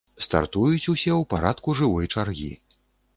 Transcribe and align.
Стартуюць 0.25 0.89
усе 0.93 1.11
ў 1.15 1.27
парадку 1.33 1.75
жывой 1.81 2.09
чаргі. 2.17 2.49